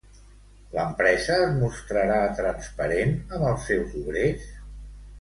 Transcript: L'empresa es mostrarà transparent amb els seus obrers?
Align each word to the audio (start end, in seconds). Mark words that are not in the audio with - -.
L'empresa 0.75 1.35
es 1.43 1.53
mostrarà 1.59 2.17
transparent 2.41 3.17
amb 3.23 3.49
els 3.55 3.71
seus 3.71 3.97
obrers? 4.05 4.53